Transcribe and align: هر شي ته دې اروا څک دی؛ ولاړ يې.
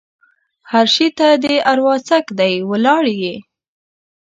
هر 0.71 0.85
شي 0.95 1.07
ته 1.17 1.27
دې 1.43 1.55
اروا 1.71 1.95
څک 2.09 2.25
دی؛ 2.39 2.53
ولاړ 2.69 3.03
يې. 3.21 3.35